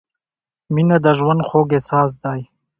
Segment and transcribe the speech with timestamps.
[0.73, 2.41] •مینه د ژوند خوږ احساس دی.